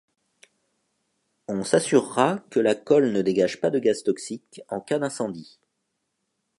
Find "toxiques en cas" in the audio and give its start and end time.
4.01-4.97